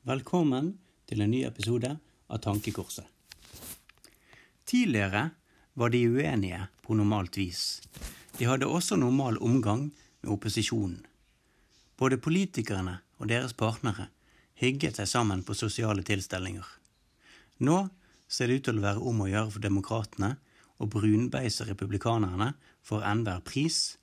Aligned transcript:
Velkommen 0.00 0.78
til 1.04 1.20
en 1.20 1.28
ny 1.28 1.42
episode 1.44 1.90
av 2.32 2.38
Tankekorset. 2.40 3.04
Tidligere 4.64 5.26
var 5.76 5.92
de 5.92 5.98
uenige 6.08 6.60
på 6.80 6.96
normalt 6.96 7.36
vis. 7.36 7.82
De 8.38 8.46
hadde 8.48 8.64
også 8.64 8.96
normal 8.96 9.36
omgang 9.44 9.90
med 10.22 10.30
opposisjonen. 10.32 11.02
Både 12.00 12.16
politikerne 12.16 12.94
og 13.18 13.28
deres 13.28 13.52
partnere 13.52 14.06
hygget 14.62 14.96
seg 14.96 15.10
sammen 15.12 15.44
på 15.44 15.52
sosiale 15.52 16.00
tilstelninger. 16.00 16.64
Nå 17.60 17.76
ser 18.24 18.48
det 18.48 18.56
ut 18.56 18.68
til 18.70 18.80
å 18.80 18.86
være 18.86 19.04
om 19.04 19.20
å 19.20 19.28
gjøre 19.28 19.52
for 19.52 19.66
demokratene 19.68 20.32
å 20.80 20.88
brunbeise 20.88 21.68
republikanerne 21.68 22.54
for 22.80 23.04
enhver 23.04 23.44
pris. 23.44 23.98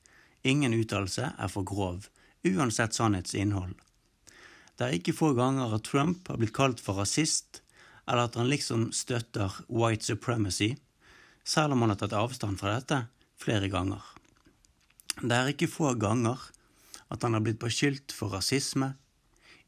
Ingen 0.46 0.78
uttalelse 0.78 1.34
er 1.34 1.50
for 1.50 1.66
grov, 1.66 2.06
uansett 2.46 2.94
sannhetsinnhold. 2.94 3.74
Det 4.78 4.86
er 4.86 5.00
ikke 5.00 5.16
få 5.18 5.32
ganger 5.38 5.74
at 5.74 5.88
Trump 5.90 6.28
har 6.30 6.38
blitt 6.38 6.54
kalt 6.54 6.82
for 6.84 7.00
rasist, 7.02 7.64
eller 8.08 8.28
at 8.30 8.38
han 8.38 8.50
liksom 8.50 8.92
støtter 8.94 9.54
white 9.74 10.06
supremacy, 10.06 10.76
selv 11.44 11.74
om 11.74 11.82
han 11.84 11.96
har 11.96 12.02
tatt 12.04 12.14
avstand 12.14 12.60
fra 12.60 12.76
dette 12.78 13.02
flere 13.42 13.72
ganger. 13.74 14.04
Det 15.18 15.34
er 15.34 15.50
ikke 15.50 15.72
få 15.72 15.96
ganger 15.98 16.38
at 17.10 17.24
han 17.26 17.34
har 17.34 17.42
blitt 17.42 17.62
beskyldt 17.62 18.14
for 18.14 18.36
rasisme, 18.36 18.94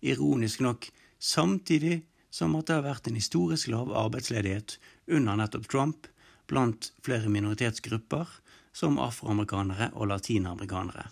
ironisk 0.06 0.62
nok 0.62 0.92
samtidig 1.20 2.04
som 2.30 2.54
at 2.56 2.70
det 2.70 2.78
har 2.78 2.86
vært 2.86 3.10
en 3.10 3.18
historisk 3.18 3.72
lav 3.74 3.90
arbeidsledighet 3.98 4.78
under 5.10 5.40
nettopp 5.40 5.66
Trump 5.72 6.08
blant 6.50 6.92
flere 7.06 7.30
minoritetsgrupper, 7.32 8.28
som 8.74 9.00
afroamerikanere 9.02 9.90
og 9.98 10.12
latinamerikanere. 10.12 11.08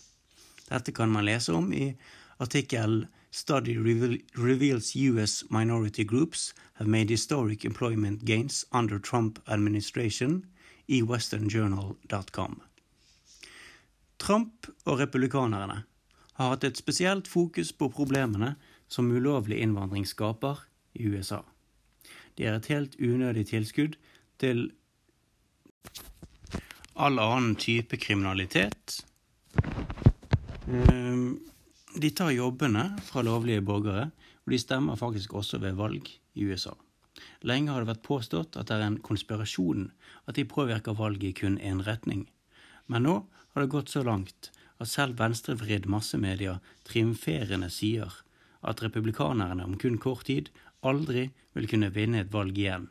Dette 0.68 0.94
kan 0.94 1.10
man 1.10 1.26
lese 1.26 1.52
om 1.52 1.72
i 1.74 1.90
artikkelen 2.38 3.08
Study 3.30 3.76
reveals 4.34 4.96
US 4.96 5.44
minority 5.50 6.04
groups 6.04 6.54
have 6.74 6.88
made 6.88 7.10
historic 7.10 7.64
employment 7.64 8.24
gains 8.24 8.64
under 8.72 8.98
Trump 8.98 9.38
administration 9.46 10.46
i 10.86 11.02
westernjournal.com. 11.02 12.60
Trump 14.18 14.66
og 14.84 14.98
republikanerne 14.98 15.82
har 16.38 16.50
hatt 16.54 16.64
et 16.64 16.80
spesielt 16.80 17.28
fokus 17.28 17.72
på 17.72 17.90
problemene 17.92 18.54
som 18.88 19.10
ulovlig 19.10 19.60
innvandring 19.60 20.06
skaper 20.06 20.64
i 20.94 21.06
USA. 21.06 21.42
De 22.38 22.46
er 22.46 22.56
et 22.56 22.70
helt 22.72 22.96
unødig 22.96 23.48
tilskudd 23.50 23.98
til 24.38 24.70
all 26.98 27.18
annen 27.18 27.54
type 27.58 27.98
kriminalitet. 28.00 29.02
Um, 30.68 31.38
de 32.02 32.10
tar 32.14 32.30
jobbene 32.30 32.84
fra 33.02 33.24
lovlige 33.26 33.64
borgere, 33.64 34.10
og 34.46 34.52
de 34.52 34.58
stemmer 34.60 34.98
faktisk 34.98 35.34
også 35.34 35.58
ved 35.62 35.78
valg 35.78 36.06
i 36.34 36.46
USA. 36.46 36.74
Lenge 37.42 37.72
har 37.72 37.82
det 37.82 37.90
vært 37.90 38.06
påstått 38.06 38.56
at 38.58 38.70
det 38.70 38.76
er 38.78 38.86
en 38.86 39.00
konspirasjon 39.02 39.88
at 40.30 40.38
de 40.38 40.46
påvirker 40.46 40.96
valget 40.98 41.30
i 41.30 41.36
kun 41.40 41.58
én 41.58 41.82
retning. 41.86 42.28
Men 42.86 43.06
nå 43.06 43.16
har 43.52 43.64
det 43.64 43.72
gått 43.74 43.90
så 43.90 44.04
langt 44.06 44.50
at 44.78 44.90
selv 44.90 45.18
venstrevridd 45.18 45.88
massemedia 45.90 46.58
triumferende 46.86 47.70
sier 47.74 48.20
at 48.62 48.82
republikanerne 48.82 49.66
om 49.66 49.76
kun 49.78 49.98
kort 50.02 50.26
tid 50.30 50.52
aldri 50.86 51.28
vil 51.56 51.66
kunne 51.70 51.90
vinne 51.94 52.22
et 52.22 52.32
valg 52.32 52.58
igjen, 52.58 52.86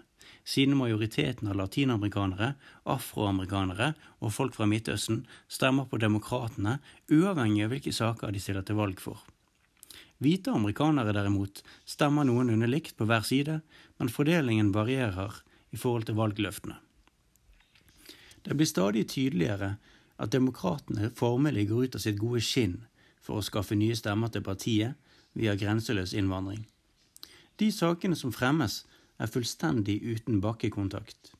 siden 0.48 0.78
majoriteten 0.80 1.50
av 1.52 1.58
latinamerikanere, 1.60 2.54
afroamerikanere 2.88 3.92
og 4.24 4.32
folk 4.32 4.56
fra 4.56 4.68
Midtøsten 4.70 5.26
stemmer 5.52 5.90
på 5.92 6.00
demokratene 6.00 6.78
uavhengig 7.12 7.66
av 7.66 7.74
hvilke 7.74 7.92
saker 7.96 8.32
de 8.32 8.40
stiller 8.44 8.64
til 8.68 8.80
valg 8.80 9.02
for. 9.04 9.20
Hvite 10.24 10.54
amerikanere 10.56 11.14
derimot 11.14 11.60
stemmer 11.86 12.26
noenlunde 12.26 12.70
likt 12.70 12.96
på 12.98 13.06
hver 13.10 13.28
side, 13.28 13.60
men 14.00 14.14
fordelingen 14.14 14.72
varierer 14.74 15.36
i 15.76 15.78
forhold 15.78 16.08
til 16.08 16.18
valgløftene. 16.18 16.80
Det 18.48 18.56
blir 18.56 18.70
stadig 18.70 19.04
tydeligere 19.12 19.76
at 20.18 20.32
demokratene 20.32 21.12
formelig 21.14 21.68
går 21.70 21.84
ut 21.84 22.00
av 22.00 22.06
sitt 22.06 22.18
gode 22.22 22.42
skinn 22.42 22.80
for 23.22 23.38
å 23.38 23.46
skaffe 23.46 23.76
nye 23.76 23.98
stemmer 24.00 24.32
til 24.32 24.46
partiet 24.48 24.96
via 25.38 25.58
grenseløs 25.60 26.16
innvandring. 26.16 26.64
De 27.60 27.68
sakene 27.74 28.16
som 28.16 28.32
fremmes, 28.34 28.86
er 29.18 29.32
fullstendig 29.32 30.00
uten 30.04 30.42
bakkekontakt. 30.42 31.34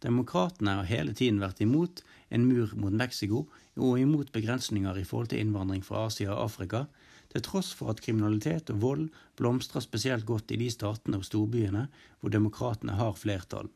Demokratene 0.00 0.78
har 0.78 0.88
hele 0.88 1.12
tiden 1.16 1.40
vært 1.42 1.60
imot 1.60 2.00
en 2.32 2.46
mur 2.48 2.72
mot 2.80 2.94
Mexico 2.94 3.44
og 3.76 3.98
imot 4.00 4.32
begrensninger 4.32 4.96
i 4.96 5.04
forhold 5.04 5.32
til 5.32 5.42
innvandring 5.44 5.84
fra 5.84 6.06
Asia 6.08 6.32
og 6.32 6.46
Afrika, 6.46 6.86
til 7.30 7.44
tross 7.46 7.70
for 7.76 7.92
at 7.92 8.00
kriminalitet 8.02 8.72
og 8.72 8.80
vold 8.82 9.04
blomstrer 9.38 9.84
spesielt 9.84 10.26
godt 10.26 10.50
i 10.50 10.58
de 10.58 10.70
statene 10.72 11.20
og 11.20 11.28
storbyene 11.28 11.86
hvor 12.20 12.32
demokratene 12.32 12.96
har 12.98 13.14
flertall. 13.18 13.68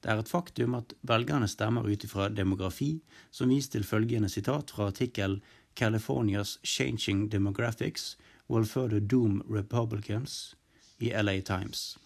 Det 0.00 0.12
er 0.12 0.22
et 0.22 0.30
faktum 0.30 0.76
at 0.78 0.94
velgerne 1.02 1.48
stemmer 1.50 1.84
ut 1.84 2.04
ifra 2.06 2.28
demografi, 2.30 3.00
som 3.30 3.50
viser 3.50 3.74
til 3.76 3.84
følgende 3.84 4.30
sitat 4.30 4.70
fra 4.70 4.92
artikkel 4.92 5.40
Californias 5.74 6.58
Changing 6.62 7.28
Demographics 7.32 8.16
Will 8.48 8.64
Further 8.64 9.00
Doom 9.00 9.42
Republicans 9.50 10.54
i 10.98 11.10
LA 11.10 11.40
Times. 11.40 11.98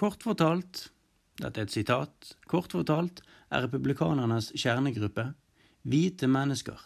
Kort 0.00 0.22
fortalt, 0.24 0.86
dette 1.36 1.60
er 1.60 1.66
et 1.66 1.74
sitat, 1.74 2.30
kort 2.48 2.72
fortalt 2.72 3.18
er 3.52 3.66
republikanernes 3.66 4.46
kjernegruppe 4.56 5.26
hvite 5.92 6.24
mennesker, 6.24 6.78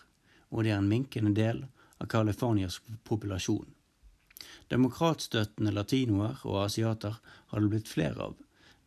og 0.51 0.65
de 0.67 0.73
er 0.73 0.81
en 0.81 0.89
minkende 0.91 1.31
del 1.37 1.61
av 2.03 2.09
Californias 2.11 2.81
populasjon. 3.07 3.69
Demokratstøttende 4.73 5.71
latinoer 5.77 6.43
og 6.43 6.65
asiater 6.65 7.21
har 7.53 7.63
det 7.63 7.71
blitt 7.77 7.93
flere 7.93 8.33
av. 8.33 8.35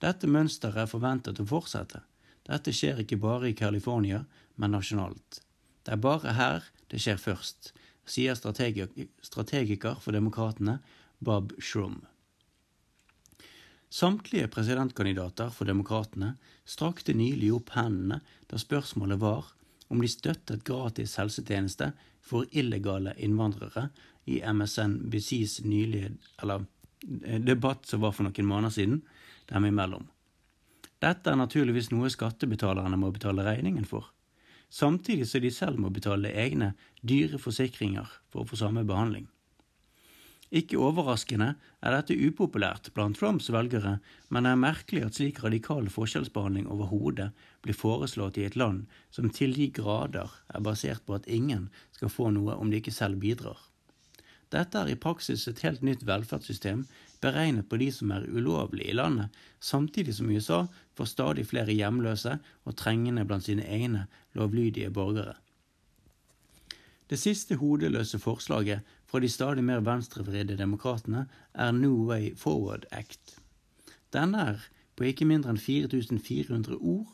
Dette 0.04 0.28
mønsteret 0.28 0.84
er 0.84 0.92
forventet 0.92 1.40
å 1.40 1.48
fortsette. 1.48 2.04
Dette 2.52 2.76
skjer 2.76 3.00
ikke 3.06 3.22
bare 3.24 3.54
i 3.54 3.56
California, 3.56 4.26
men 4.60 4.76
nasjonalt. 4.76 5.40
Det 5.88 5.96
er 5.96 6.04
bare 6.04 6.36
her 6.36 6.68
det 6.92 7.00
skjer 7.00 7.24
først, 7.30 7.72
sier 8.04 8.36
strategiker 8.36 10.04
for 10.04 10.20
demokratene 10.20 10.82
Bob 11.24 11.56
Shrum. 11.64 12.02
Samtlige 13.90 14.48
presidentkandidater 14.52 15.50
for 15.56 15.66
demokratene 15.66 16.34
strakte 16.68 17.16
nylig 17.16 17.54
opp 17.56 17.72
hendene 17.78 18.20
da 18.52 18.60
spørsmålet 18.60 19.22
var 19.22 19.54
om 19.88 20.02
de 20.04 20.10
støttet 20.12 20.66
gratis 20.68 21.16
helsetjeneste 21.20 21.94
for 22.28 22.46
illegale 22.52 23.14
innvandrere 23.24 23.88
i 24.28 24.42
MSNBCs 24.44 25.62
nylige 25.64 26.12
eller, 26.42 26.66
eh, 27.24 27.40
debatt 27.40 27.86
som 27.86 28.02
var 28.02 28.12
for 28.12 28.28
noen 28.28 28.46
måneder 28.46 28.76
siden, 28.76 29.02
dem 29.48 29.66
imellom. 29.66 30.08
Dette 31.00 31.32
er 31.32 31.40
naturligvis 31.40 31.92
noe 31.92 32.10
skattebetalerne 32.10 32.98
må 32.98 33.14
betale 33.14 33.46
regningen 33.46 33.86
for, 33.86 34.12
samtidig 34.70 35.28
som 35.30 35.42
de 35.42 35.52
selv 35.52 35.80
må 35.80 35.90
betale 35.94 36.34
egne 36.34 36.74
dyre 37.02 37.40
forsikringer 37.40 38.10
for 38.28 38.44
å 38.44 38.48
få 38.50 38.60
samme 38.60 38.84
behandling. 38.84 39.28
Ikke 40.48 40.80
overraskende 40.80 41.56
er 41.84 41.92
dette 41.92 42.16
upopulært 42.16 42.94
blant 42.96 43.18
Trumps 43.20 43.50
velgere, 43.52 43.98
men 44.32 44.46
det 44.48 44.54
er 44.54 44.62
merkelig 44.62 45.02
at 45.04 45.18
slik 45.20 45.42
radikal 45.44 45.90
forskjellsbehandling 45.92 46.70
overhodet 46.72 47.34
blir 47.66 47.76
foreslått 47.76 48.40
i 48.40 48.46
et 48.48 48.56
land 48.56 48.86
som 49.12 49.28
til 49.28 49.58
de 49.58 49.68
grader 49.76 50.32
er 50.48 50.64
basert 50.64 51.04
på 51.04 51.18
at 51.18 51.28
ingen 51.28 51.68
skal 51.98 52.14
få 52.14 52.30
noe 52.32 52.56
om 52.56 52.72
de 52.72 52.80
ikke 52.80 52.96
selv 52.96 53.20
bidrar. 53.20 53.60
Dette 54.48 54.80
er 54.80 54.94
i 54.94 54.96
praksis 54.96 55.44
et 55.52 55.60
helt 55.66 55.82
nytt 55.84 56.06
velferdssystem 56.08 56.86
beregnet 57.20 57.68
på 57.68 57.80
de 57.82 57.90
som 57.92 58.14
er 58.16 58.30
ulovlige 58.32 58.94
i 58.94 58.96
landet, 58.96 59.34
samtidig 59.60 60.16
som 60.16 60.30
USA 60.32 60.62
får 60.96 61.12
stadig 61.12 61.44
flere 61.50 61.76
hjemløse 61.76 62.38
og 62.64 62.78
trengende 62.80 63.26
blant 63.28 63.44
sine 63.50 63.68
egne 63.68 64.06
lovlydige 64.38 64.94
borgere. 64.96 65.36
Det 67.08 67.20
siste 67.20 67.56
hodeløse 67.60 68.20
forslaget 68.20 68.84
fra 69.08 69.22
de 69.24 69.30
stadig 69.32 69.64
mer 69.64 69.84
venstrevridde 69.86 70.58
demokratene 70.60 71.26
er 71.54 71.72
No 71.76 71.94
Way 72.10 72.34
Forward 72.36 72.86
Act. 72.92 73.38
Denne 74.14 74.44
er 74.52 74.66
på 74.98 75.08
ikke 75.08 75.28
mindre 75.30 75.54
enn 75.54 75.62
4400 75.62 76.76
ord 76.76 77.14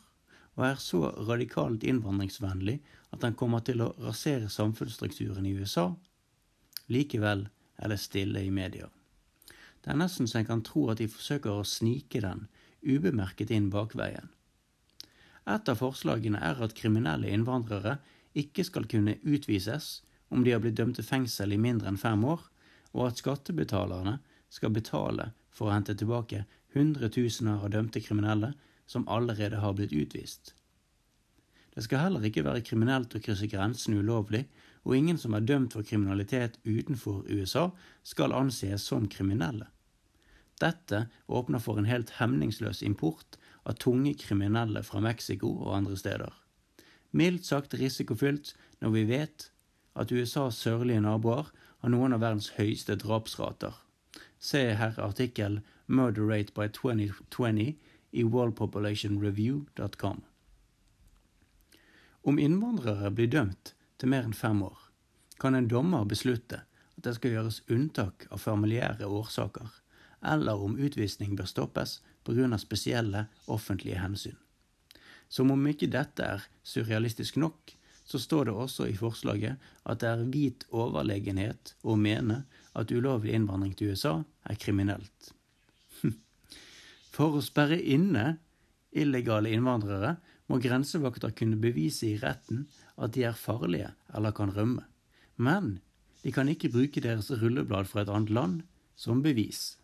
og 0.56 0.66
er 0.68 0.81
så 0.81 1.07
radikalt 1.28 1.86
innvandringsvennlig 1.86 2.80
at 3.13 3.22
den 3.22 3.38
kommer 3.38 3.63
til 3.66 3.81
å 3.81 3.94
rasere 4.01 4.50
samfunnsstrukturen 4.50 5.45
i 5.50 5.56
USA. 5.57 5.92
Likevel 6.94 7.48
er 7.78 7.90
det 7.90 8.00
stille 8.01 8.44
i 8.46 8.54
media. 8.54 8.89
Det 9.84 9.92
er 9.92 10.00
nesten 10.00 10.30
så 10.30 10.39
en 10.39 10.48
kan 10.48 10.63
tro 10.66 10.88
at 10.94 11.01
de 11.01 11.10
forsøker 11.12 11.51
å 11.51 11.68
snike 11.68 12.22
den 12.24 12.48
ubemerket 12.84 13.51
inn 13.51 13.69
bakveien. 13.74 14.30
Et 15.50 15.69
av 15.69 15.80
forslagene 15.80 16.39
er 16.39 16.62
at 16.63 16.75
kriminelle 16.78 17.31
innvandrere 17.34 17.98
ikke 18.39 18.63
skal 18.63 18.88
kunne 18.89 19.18
utvises 19.28 20.01
om 20.34 20.44
de 20.44 20.52
har 20.52 20.62
blitt 20.64 20.80
dømt 20.80 20.98
til 20.98 21.06
fengsel 21.08 21.54
i 21.54 21.62
mindre 21.62 21.92
enn 21.92 22.02
fem 22.02 22.26
år, 22.26 22.42
og 22.94 23.08
at 23.08 23.22
skattebetalerne 23.22 24.18
skal 24.54 24.74
betale 24.74 25.32
for 25.54 25.70
å 25.70 25.76
hente 25.76 25.96
tilbake 25.98 26.44
hundretusener 26.74 27.62
av 27.62 27.72
dømte 27.74 28.02
kriminelle 28.02 28.54
som 28.90 29.08
allerede 29.10 29.62
har 29.62 29.78
blitt 29.78 29.94
utvist. 29.94 30.54
Det 31.74 31.86
skal 31.86 32.06
heller 32.06 32.26
ikke 32.26 32.46
være 32.46 32.66
kriminelt 32.66 33.16
å 33.18 33.22
krysse 33.24 33.50
grensen 33.50 33.98
ulovlig, 33.98 34.44
og 34.84 34.98
ingen 34.98 35.18
som 35.18 35.34
er 35.34 35.46
dømt 35.48 35.74
for 35.74 35.86
kriminalitet 35.88 36.60
utenfor 36.66 37.24
USA, 37.32 37.70
skal 38.04 38.36
anses 38.36 38.84
som 38.86 39.08
kriminelle. 39.10 39.70
Dette 40.62 41.08
åpner 41.28 41.64
for 41.64 41.80
en 41.80 41.90
helt 41.90 42.14
hemningsløs 42.20 42.84
import 42.86 43.40
av 43.66 43.80
tunge 43.82 44.14
kriminelle 44.20 44.84
fra 44.86 45.02
Mexico 45.02 45.50
og 45.56 45.74
andre 45.80 45.98
steder. 45.98 46.30
Mildt 47.14 47.48
sagt 47.48 47.74
risikofylt 47.80 48.54
når 48.82 48.94
vi 48.94 49.04
vet 49.10 49.50
at 49.95 50.12
USAs 50.12 50.57
sørlige 50.57 51.01
naboer 51.01 51.50
har 51.84 51.92
noen 51.92 52.16
av 52.16 52.24
verdens 52.24 52.54
høyeste 52.57 52.95
drapsrater. 53.01 53.74
Se 54.40 54.74
her 54.80 55.00
artikkel 55.00 55.62
'Murder 55.88 56.28
Rate 56.30 56.54
by 56.54 56.68
2020' 56.68 57.75
i 58.12 58.24
worldpopulationreview.com. 58.24 60.22
Om 62.24 62.40
innvandrere 62.40 63.12
blir 63.12 63.28
dømt 63.28 63.74
til 63.98 64.10
mer 64.10 64.24
enn 64.24 64.38
fem 64.38 64.62
år, 64.63 64.78
kan 65.40 65.56
en 65.56 65.68
dommer 65.68 66.06
beslutte 66.06 66.62
at 66.98 67.04
det 67.04 67.16
skal 67.18 67.36
gjøres 67.36 67.63
unntak 67.68 68.28
av 68.31 68.39
familiære 68.39 69.07
årsaker, 69.07 69.68
eller 70.24 70.62
om 70.66 70.78
utvisning 70.80 71.36
bør 71.36 71.50
stoppes 71.51 72.01
pga. 72.24 72.57
spesielle 72.57 73.28
offentlige 73.48 74.00
hensyn. 74.00 74.38
Som 75.30 75.51
om 75.51 75.68
ikke 75.68 75.92
dette 75.92 76.24
er 76.24 76.48
surrealistisk 76.63 77.36
nok, 77.38 77.75
så 78.13 78.19
står 78.21 78.45
det 78.45 78.54
også 78.54 78.86
i 78.92 78.98
forslaget 78.98 79.62
at 79.89 80.01
det 80.04 80.10
er 80.12 80.27
hvit 80.30 80.65
overlegenhet 80.69 81.71
å 81.81 81.95
mene 81.98 82.44
at 82.77 82.92
ulovlig 82.94 83.33
innvandring 83.33 83.74
til 83.74 83.95
USA 83.95 84.19
er 84.45 84.60
kriminelt. 84.62 85.31
For 87.15 87.39
å 87.39 87.42
sperre 87.42 87.80
inne 87.81 88.36
illegale 88.94 89.50
innvandrere 89.50 90.19
må 90.45 90.60
grensevakter 90.62 91.33
kunne 91.33 91.57
bevise 91.57 92.12
i 92.12 92.19
retten 92.21 92.68
at 93.01 93.15
de 93.18 93.25
er 93.25 93.39
farlige 93.39 93.89
eller 94.13 94.38
kan 94.38 94.54
rømme. 94.54 94.86
Men 95.42 95.80
de 96.21 96.36
kan 96.36 96.51
ikke 96.54 96.69
bruke 96.75 97.01
deres 97.01 97.33
rulleblad 97.33 97.89
fra 97.89 98.06
et 98.06 98.13
annet 98.13 98.30
land 98.30 98.62
som 98.94 99.25
bevis. 99.25 99.80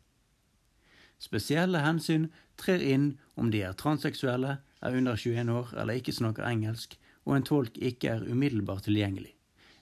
Spesielle 1.17 1.81
hensyn 1.81 2.29
trer 2.61 2.85
inn 2.85 3.15
om 3.33 3.49
de 3.49 3.65
er 3.65 3.73
transseksuelle, 3.73 4.59
er 4.85 5.01
under 5.01 5.17
21 5.17 5.49
år 5.49 5.73
eller 5.73 5.97
ikke 5.97 6.13
snakker 6.13 6.45
engelsk, 6.45 6.98
og 7.25 7.35
en 7.35 7.47
tolk 7.47 7.77
ikke 7.77 8.13
er 8.15 8.27
umiddelbart 8.29 8.87
tilgjengelig. 8.87 9.33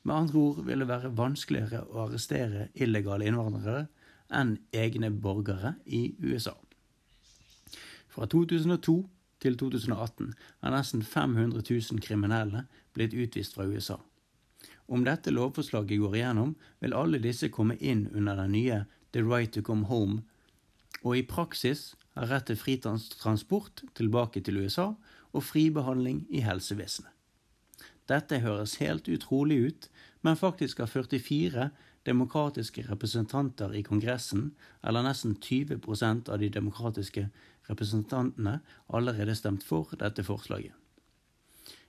Med 0.07 0.15
andre 0.15 0.39
ord 0.39 0.63
vil 0.65 0.79
det 0.83 0.87
være 0.87 1.13
vanskeligere 1.17 1.83
å 1.91 2.05
arrestere 2.05 2.69
illegale 2.75 3.27
innvandrere 3.27 3.87
enn 4.33 4.57
egne 4.75 5.09
borgere 5.11 5.75
i 5.85 6.15
USA. 6.23 6.55
Fra 8.07 8.27
2002 8.31 8.97
til 9.43 9.57
2018 9.59 10.31
er 10.63 10.73
nesten 10.73 11.03
500 11.03 11.61
000 11.61 12.03
kriminelle 12.03 12.63
blitt 12.95 13.13
utvist 13.13 13.57
fra 13.57 13.67
USA. 13.67 13.99
Om 14.87 15.03
dette 15.03 15.33
lovforslaget 15.35 15.99
går 15.99 16.15
igjennom, 16.15 16.55
vil 16.79 16.95
alle 16.95 17.19
disse 17.19 17.51
komme 17.51 17.75
inn 17.83 18.07
under 18.15 18.39
den 18.39 18.55
nye 18.55 18.79
The 19.11 19.25
Right 19.27 19.51
to 19.53 19.61
Come 19.61 19.85
Home, 19.91 20.23
og 21.03 21.17
i 21.17 21.27
praksis 21.27 21.91
har 22.15 22.31
rett 22.31 22.47
til 22.49 22.57
fritransport 22.57 23.83
tilbake 23.99 24.41
til 24.41 24.63
USA 24.63 24.93
og 25.33 25.43
fri 25.43 25.67
behandling 25.73 26.23
i 26.31 26.41
helsevesenet. 26.47 27.16
Dette 28.07 28.39
høres 28.39 28.77
helt 28.81 29.07
utrolig 29.11 29.57
ut, 29.67 29.89
men 30.23 30.39
faktisk 30.39 30.79
har 30.79 30.91
44 30.91 31.69
demokratiske 32.07 32.85
representanter 32.87 33.73
i 33.75 33.83
Kongressen, 33.83 34.51
eller 34.81 35.03
nesten 35.03 35.35
20% 35.43 36.29
av 36.31 36.39
de 36.39 36.49
demokratiske 36.49 37.27
representantene, 37.67 38.59
allerede 38.87 39.35
stemt 39.35 39.65
for 39.67 39.91
dette 39.99 40.23
forslaget. 40.23 40.71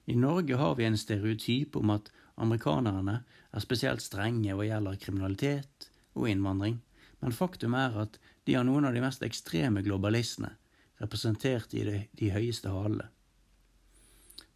I 0.08 0.16
Norge 0.16 0.56
har 0.56 0.74
vi 0.74 0.86
en 0.88 0.98
stereotyp 0.98 1.76
om 1.76 1.92
at 1.94 2.10
amerikanerne 2.40 3.20
er 3.52 3.62
spesielt 3.62 4.02
strenge 4.02 4.54
hva 4.56 4.66
gjelder 4.66 4.98
kriminalitet 5.02 5.90
og 6.16 6.30
innvandring, 6.30 6.80
men 7.20 7.34
faktum 7.34 7.76
er 7.78 7.94
at 8.06 8.18
de 8.46 8.56
har 8.56 8.66
noen 8.66 8.88
av 8.88 8.96
de 8.96 9.02
mest 9.04 9.22
ekstreme 9.26 9.84
globalistene, 9.86 10.54
representert 10.98 11.74
i 11.78 11.84
de, 11.86 11.98
de 12.18 12.32
høyeste 12.34 12.72
halene. 12.72 13.06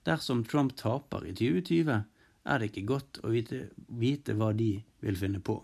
Dersom 0.06 0.43
Trump 0.44 0.75
taper 0.76 1.26
i 1.28 1.34
2020, 1.37 2.00
er 2.43 2.58
det 2.58 2.70
ikke 2.70 2.88
godt 2.88 3.20
å 3.22 3.31
vite, 3.31 3.69
vite 3.87 4.34
hva 4.34 4.50
de 4.56 4.72
vil 5.04 5.19
finne 5.19 5.43
på. 5.44 5.60